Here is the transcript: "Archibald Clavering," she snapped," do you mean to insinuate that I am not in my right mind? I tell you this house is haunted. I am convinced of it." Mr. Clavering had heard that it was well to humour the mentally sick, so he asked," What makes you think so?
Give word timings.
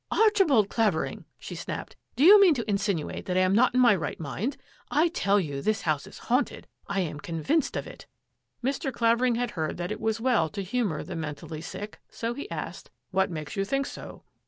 "Archibald 0.11 0.67
Clavering," 0.67 1.25
she 1.37 1.53
snapped," 1.53 1.95
do 2.15 2.23
you 2.23 2.41
mean 2.41 2.55
to 2.55 2.67
insinuate 2.67 3.27
that 3.27 3.37
I 3.37 3.41
am 3.41 3.53
not 3.53 3.75
in 3.75 3.79
my 3.79 3.95
right 3.95 4.19
mind? 4.19 4.57
I 4.89 5.09
tell 5.09 5.39
you 5.39 5.61
this 5.61 5.83
house 5.83 6.07
is 6.07 6.17
haunted. 6.17 6.65
I 6.87 7.01
am 7.01 7.19
convinced 7.19 7.77
of 7.77 7.85
it." 7.85 8.07
Mr. 8.63 8.91
Clavering 8.91 9.35
had 9.35 9.51
heard 9.51 9.77
that 9.77 9.91
it 9.91 10.01
was 10.01 10.19
well 10.19 10.49
to 10.49 10.63
humour 10.63 11.03
the 11.03 11.15
mentally 11.15 11.61
sick, 11.61 11.99
so 12.09 12.33
he 12.33 12.49
asked," 12.49 12.89
What 13.11 13.29
makes 13.29 13.55
you 13.55 13.63
think 13.63 13.85
so? 13.85 14.23